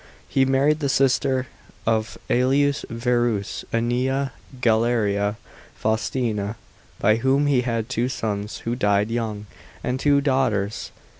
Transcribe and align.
He 0.27 0.45
married 0.45 0.79
the 0.79 0.89
sister 0.89 1.45
of 1.85 2.17
^Elius 2.27 2.83
Verus, 2.89 3.63
Annia 3.71 4.31
Galeria 4.59 5.37
Faustina, 5.75 6.55
by 6.97 7.17
whom 7.17 7.45
he 7.45 7.61
had 7.61 7.87
two 7.87 8.09
sons, 8.09 8.61
who 8.65 8.75
died 8.75 9.11
young, 9.11 9.45
and 9.83 9.99
two 9.99 10.19
daughters. 10.19 10.89